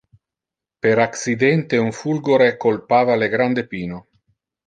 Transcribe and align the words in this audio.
Per 0.85 0.93
accidente 1.03 1.77
un 1.83 1.91
fulgure 1.99 2.49
colpava 2.65 3.21
le 3.25 3.29
grande 3.35 3.67
pino. 3.75 4.01